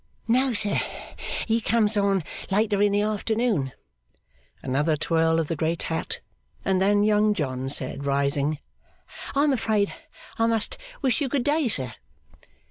[0.27, 0.79] 'No, sir,
[1.45, 3.71] he comes on later in the afternoon.'
[4.63, 6.21] Another twirl of the great hat,
[6.65, 8.57] and then Young John said, rising,
[9.35, 9.93] 'I am afraid
[10.39, 11.93] I must wish you good day, sir.